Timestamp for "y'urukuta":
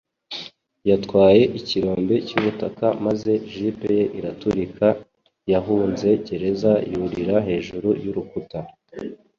8.03-8.59